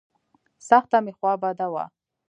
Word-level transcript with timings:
سخته 0.69 0.97
مې 1.05 1.13
خوا 1.17 1.33
بده 1.43 1.67
وه. 1.73 1.85